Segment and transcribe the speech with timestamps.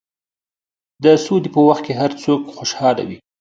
[1.03, 3.17] د سولې په وخت کې هر څوک خوشحاله وي.